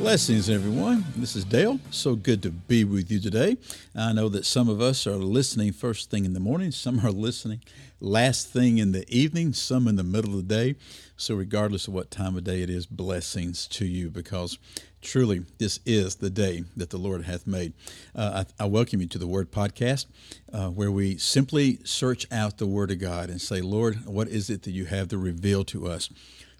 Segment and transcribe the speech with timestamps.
[0.00, 1.04] Blessings, everyone.
[1.14, 1.78] This is Dale.
[1.90, 3.58] So good to be with you today.
[3.94, 7.12] I know that some of us are listening first thing in the morning, some are
[7.12, 7.60] listening
[8.00, 10.74] last thing in the evening, some in the middle of the day.
[11.18, 14.56] So, regardless of what time of day it is, blessings to you because
[15.02, 17.74] truly this is the day that the Lord hath made.
[18.14, 20.06] Uh, I, I, welcome you to the Word Podcast,
[20.50, 24.48] uh, where we simply search out the Word of God and say, Lord, what is
[24.48, 26.08] it that you have to reveal to us?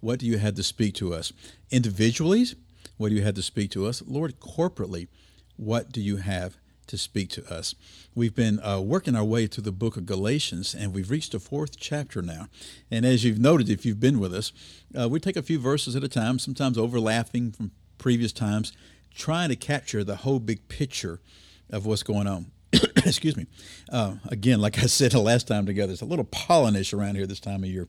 [0.00, 1.34] What do you have to speak to us?
[1.70, 2.46] Individually,
[2.96, 4.02] what do you have to speak to us?
[4.06, 5.08] Lord, corporately,
[5.56, 7.74] what do you have to speak to us?
[8.14, 11.40] We've been uh, working our way through the book of Galatians, and we've reached the
[11.40, 12.48] fourth chapter now.
[12.90, 14.52] And as you've noted, if you've been with us,
[14.98, 18.72] uh, we take a few verses at a time, sometimes overlapping from previous times,
[19.14, 21.20] trying to capture the whole big picture
[21.70, 22.46] of what's going on.
[22.72, 23.46] Excuse me.
[23.90, 27.26] Uh, again, like I said the last time together, it's a little pollenish around here
[27.26, 27.88] this time of year.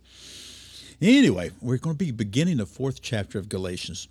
[1.01, 4.07] Anyway, we're going to be beginning the fourth chapter of Galatians.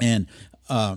[0.00, 0.26] And
[0.68, 0.96] uh,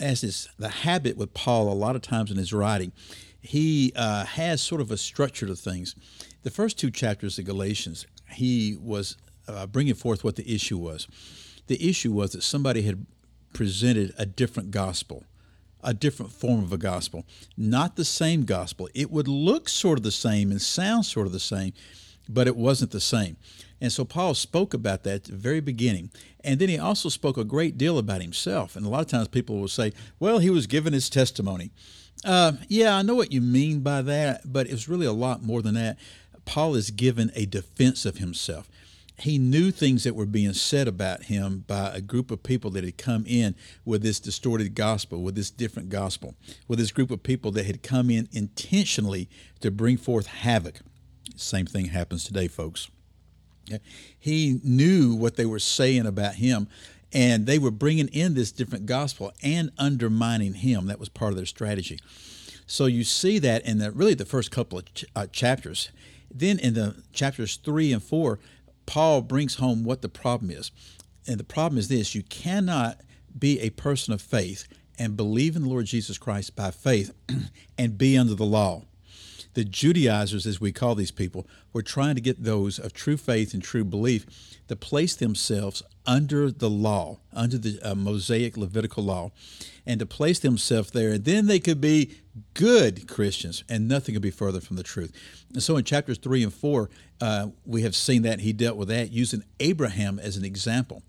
[0.00, 2.92] as is the habit with Paul, a lot of times in his writing,
[3.40, 5.94] he uh, has sort of a structure to things.
[6.42, 11.06] The first two chapters of Galatians, he was uh, bringing forth what the issue was.
[11.66, 13.06] The issue was that somebody had
[13.52, 15.24] presented a different gospel,
[15.82, 17.24] a different form of a gospel,
[17.56, 18.88] not the same gospel.
[18.94, 21.72] It would look sort of the same and sound sort of the same,
[22.28, 23.36] but it wasn't the same.
[23.84, 26.10] And so Paul spoke about that at the very beginning.
[26.42, 28.76] And then he also spoke a great deal about himself.
[28.76, 31.70] And a lot of times people will say, well, he was given his testimony.
[32.24, 35.42] Uh, yeah, I know what you mean by that, but it was really a lot
[35.42, 35.98] more than that.
[36.46, 38.70] Paul is given a defense of himself.
[39.18, 42.84] He knew things that were being said about him by a group of people that
[42.84, 46.36] had come in with this distorted gospel, with this different gospel,
[46.68, 49.28] with this group of people that had come in intentionally
[49.60, 50.80] to bring forth havoc.
[51.36, 52.88] Same thing happens today, folks.
[54.18, 56.68] He knew what they were saying about him,
[57.12, 60.86] and they were bringing in this different gospel and undermining him.
[60.86, 62.00] That was part of their strategy.
[62.66, 65.90] So you see that in the really the first couple of ch- uh, chapters.
[66.30, 68.40] Then in the chapters three and four,
[68.86, 70.70] Paul brings home what the problem is,
[71.26, 73.00] and the problem is this: you cannot
[73.38, 74.66] be a person of faith
[74.98, 77.12] and believe in the Lord Jesus Christ by faith
[77.78, 78.84] and be under the law
[79.54, 83.54] the Judaizers, as we call these people, were trying to get those of true faith
[83.54, 84.26] and true belief
[84.68, 89.30] to place themselves under the law, under the uh, Mosaic Levitical law,
[89.86, 91.12] and to place themselves there.
[91.12, 92.16] And then they could be
[92.54, 95.12] good Christians, and nothing could be further from the truth.
[95.52, 98.88] And so in chapters 3 and 4, uh, we have seen that he dealt with
[98.88, 101.02] that using Abraham as an example.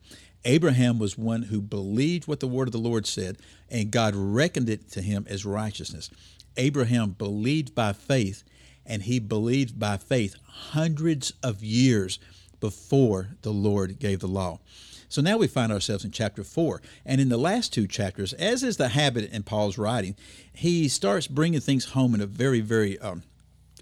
[0.46, 3.38] Abraham was one who believed what the word of the Lord said,
[3.70, 6.12] and God reckoned it to him as righteousness.
[6.58, 8.44] Abraham believed by faith,
[8.86, 12.20] and he believed by faith hundreds of years
[12.60, 14.60] before the Lord gave the law.
[15.08, 16.82] So now we find ourselves in chapter 4.
[17.06, 20.16] And in the last two chapters, as is the habit in Paul's writing,
[20.54, 23.24] he starts bringing things home in a very, very um,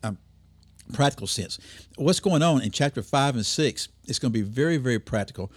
[0.04, 0.18] um,
[0.92, 1.60] practical sense.
[1.96, 5.52] What's going on in chapter 5 and 6 is going to be very, very practical.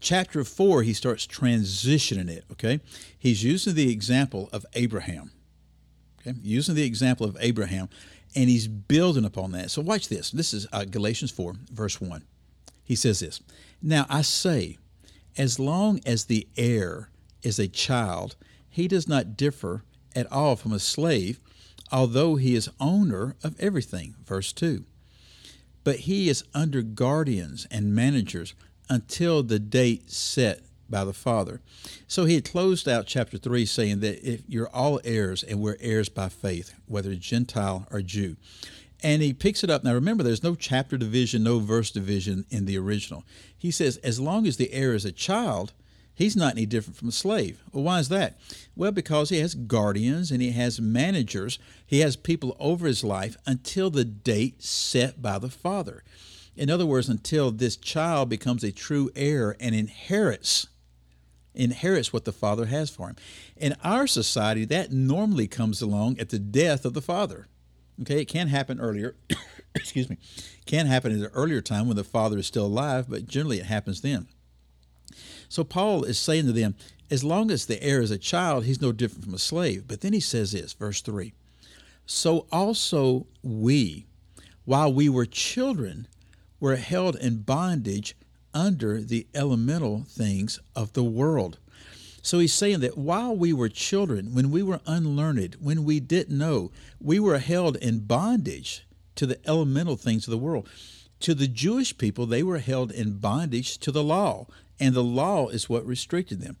[0.00, 2.80] Chapter 4, he starts transitioning it, okay?
[3.18, 5.32] He's using the example of Abraham
[6.26, 6.38] okay?
[6.42, 7.88] using the example of Abraham,
[8.34, 9.70] and he's building upon that.
[9.70, 10.30] So watch this.
[10.30, 12.24] This is uh, Galatians 4, verse 1.
[12.82, 13.40] He says this
[13.82, 14.78] Now I say,
[15.36, 17.10] as long as the heir
[17.42, 18.36] is a child,
[18.68, 19.82] he does not differ
[20.14, 21.40] at all from a slave,
[21.90, 24.14] although he is owner of everything.
[24.24, 24.84] Verse 2.
[25.82, 28.54] But he is under guardians and managers
[28.88, 30.60] until the date set
[30.94, 31.60] by the Father.
[32.06, 35.76] So he had closed out chapter 3 saying that if you're all heirs and we're
[35.80, 38.36] heirs by faith, whether Gentile or Jew.
[39.02, 39.82] And he picks it up.
[39.82, 43.24] Now remember, there's no chapter division, no verse division in the original.
[43.58, 45.72] He says, as long as the heir is a child,
[46.14, 47.60] he's not any different from a slave.
[47.72, 48.38] Well, why is that?
[48.76, 51.58] Well, because he has guardians and he has managers.
[51.84, 56.04] He has people over his life until the date set by the Father.
[56.56, 60.68] In other words, until this child becomes a true heir and inherits
[61.54, 63.16] inherits what the father has for him.
[63.56, 67.46] In our society, that normally comes along at the death of the father.
[68.02, 69.14] Okay, it can happen earlier.
[69.74, 70.18] excuse me,
[70.66, 73.66] can happen at an earlier time when the father is still alive, but generally it
[73.66, 74.28] happens then.
[75.48, 76.74] So Paul is saying to them,
[77.10, 79.86] as long as the heir is a child, he's no different from a slave.
[79.86, 81.32] But then he says this, verse 3
[82.06, 84.06] So also we,
[84.64, 86.08] while we were children,
[86.60, 88.16] were held in bondage
[88.54, 91.58] under the elemental things of the world.
[92.22, 96.38] So he's saying that while we were children, when we were unlearned, when we didn't
[96.38, 98.86] know, we were held in bondage
[99.16, 100.66] to the elemental things of the world.
[101.20, 104.46] To the Jewish people, they were held in bondage to the law,
[104.80, 106.56] and the law is what restricted them.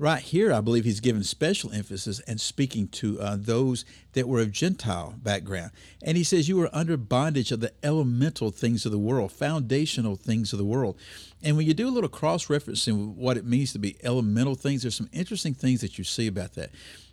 [0.00, 4.40] Right here, I believe he's given special emphasis and speaking to uh, those that were
[4.40, 5.72] of Gentile background.
[6.00, 10.14] And he says, You are under bondage of the elemental things of the world, foundational
[10.14, 10.96] things of the world.
[11.42, 14.82] And when you do a little cross referencing what it means to be elemental things,
[14.82, 16.70] there's some interesting things that you see about that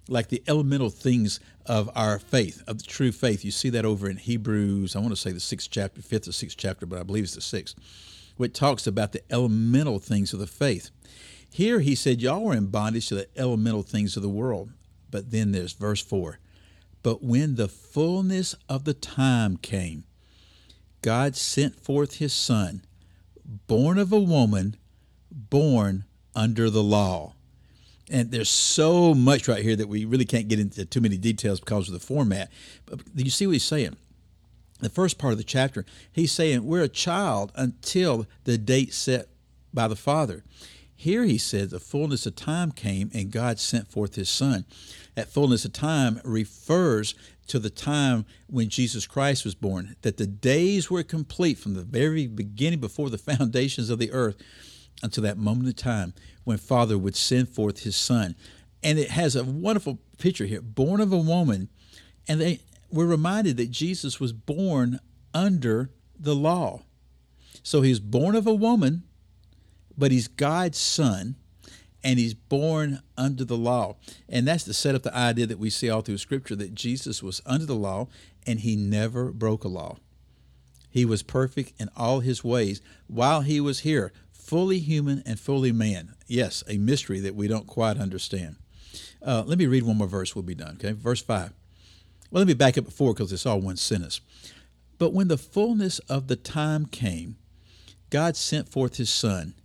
[0.08, 3.44] like the elemental things of our faith, of the true faith.
[3.44, 6.32] You see that over in Hebrews, I want to say the sixth chapter, fifth or
[6.32, 7.76] sixth chapter, but I believe it's the sixth,
[8.38, 10.92] which talks about the elemental things of the faith.
[11.56, 14.72] Here he said, Y'all were in bondage to the elemental things of the world.
[15.10, 16.38] But then there's verse 4
[17.02, 20.04] But when the fullness of the time came,
[21.02, 22.84] God sent forth his Son,
[23.68, 24.76] born of a woman,
[25.32, 26.04] born
[26.36, 27.36] under the law.
[28.12, 31.62] And there's so much right here that we really can't get into too many details
[31.62, 32.52] because of the format.
[32.86, 33.96] But you see what he's saying?
[34.82, 39.30] The first part of the chapter, he's saying we're a child until the date set
[39.74, 40.44] by the Father.
[40.96, 44.66] Here he said the fullness of time came and God sent forth his son.
[45.16, 47.16] That fullness of time refers
[47.48, 51.84] to the time when Jesus Christ was born, that the days were complete from the
[51.84, 54.38] very beginning before the foundations of the earth
[55.04, 56.14] until that moment of time
[56.44, 58.36] when Father would send forth his son.
[58.82, 61.70] And it has a wonderful picture here born of a woman.
[62.28, 62.60] And they
[62.92, 65.00] were reminded that Jesus was born
[65.34, 66.84] under the law.
[67.62, 69.04] So he's born of a woman
[69.98, 71.36] but he's God's son
[72.04, 73.96] and he's born under the law.
[74.30, 77.24] And that's to set up the idea that we see all through Scripture that Jesus
[77.24, 78.08] was under the law
[78.46, 79.98] and he never broke a law.
[80.90, 85.72] He was perfect in all his ways while he was here, fully human and fully
[85.72, 86.14] man.
[86.28, 88.58] Yes, a mystery that we don't quite understand.
[89.22, 90.76] Uh, let me read one more verse, we'll be done.
[90.76, 91.52] Okay, verse 5.
[92.30, 94.22] Well, let me back up before because it's all one sentence.
[94.98, 97.38] But when the fullness of the time came,
[98.10, 99.56] God sent forth his Son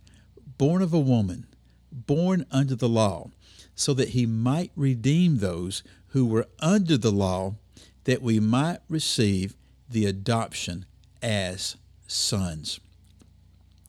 [0.61, 1.47] born of a woman,
[1.91, 3.31] born under the law,
[3.73, 7.55] so that he might redeem those who were under the law,
[8.03, 9.55] that we might receive
[9.89, 10.85] the adoption
[11.19, 12.79] as sons.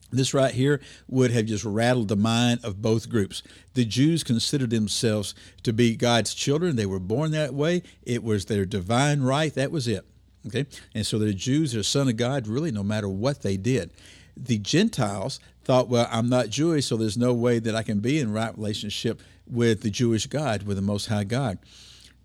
[0.09, 3.43] This right here would have just rattled the mind of both groups.
[3.75, 6.75] The Jews considered themselves to be God's children.
[6.75, 7.83] They were born that way.
[8.01, 9.53] It was their divine right.
[9.53, 10.05] That was it.
[10.47, 10.65] Okay?
[10.95, 13.91] And so the Jews are son of God really no matter what they did.
[14.35, 18.19] The Gentiles thought, well, I'm not Jewish, so there's no way that I can be
[18.19, 21.59] in right relationship with the Jewish God, with the Most High God.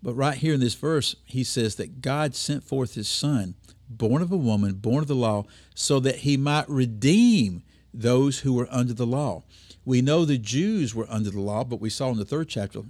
[0.01, 3.55] But right here in this verse, he says that God sent forth his Son,
[3.89, 5.45] born of a woman, born of the law,
[5.75, 7.63] so that he might redeem
[7.93, 9.43] those who were under the law.
[9.85, 12.81] We know the Jews were under the law, but we saw in the third chapter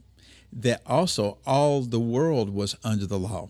[0.51, 3.49] that also all the world was under the law.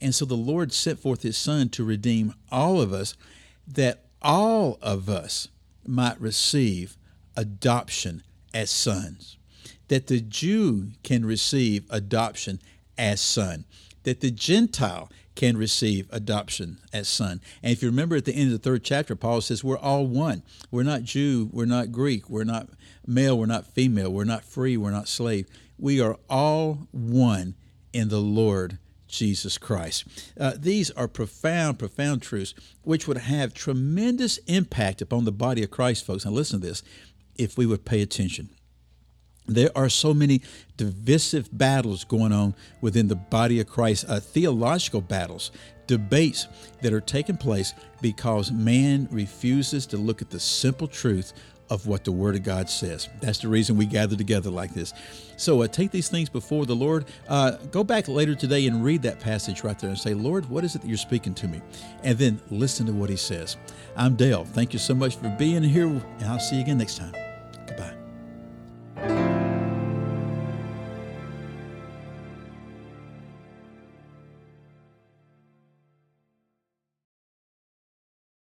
[0.00, 3.16] And so the Lord sent forth his Son to redeem all of us,
[3.66, 5.48] that all of us
[5.86, 6.96] might receive
[7.36, 8.22] adoption
[8.52, 9.38] as sons,
[9.88, 12.60] that the Jew can receive adoption
[12.98, 13.64] as son,
[14.02, 17.40] that the Gentile can receive adoption as son.
[17.62, 20.06] And if you remember at the end of the third chapter, Paul says, We're all
[20.06, 20.42] one.
[20.70, 22.68] We're not Jew, we're not Greek, we're not
[23.06, 25.46] male, we're not female, we're not free, we're not slave.
[25.78, 27.54] We are all one
[27.92, 28.78] in the Lord
[29.10, 30.04] Jesus Christ.
[30.38, 35.70] Uh, these are profound, profound truths which would have tremendous impact upon the body of
[35.70, 36.24] Christ, folks.
[36.24, 36.82] Now, listen to this
[37.36, 38.50] if we would pay attention.
[39.46, 40.42] There are so many
[40.76, 45.50] divisive battles going on within the body of Christ, uh, theological battles,
[45.88, 46.46] debates
[46.82, 51.32] that are taking place because man refuses to look at the simple truth
[51.70, 53.08] of what the Word of God says.
[53.20, 54.92] That's the reason we gather together like this.
[55.36, 57.06] So uh, take these things before the Lord.
[57.28, 60.64] Uh, go back later today and read that passage right there and say, Lord, what
[60.64, 61.62] is it that you're speaking to me?
[62.02, 63.56] And then listen to what He says.
[63.96, 64.44] I'm Dale.
[64.44, 67.29] Thank you so much for being here, and I'll see you again next time.